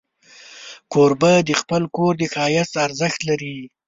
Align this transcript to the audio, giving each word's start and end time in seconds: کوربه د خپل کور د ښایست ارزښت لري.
کوربه 0.93 1.33
د 1.47 1.49
خپل 1.61 1.81
کور 1.95 2.13
د 2.17 2.23
ښایست 2.33 2.73
ارزښت 2.85 3.19
لري. 3.29 3.57